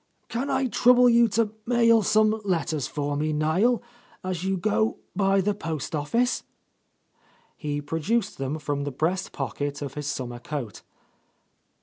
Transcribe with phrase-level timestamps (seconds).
[0.29, 3.83] "Can I trouble you to mail some letters for me, Niel,
[4.23, 6.41] as you go by the post office?"
[7.55, 10.81] He pro duced them from the Breast pocket of his summer coat.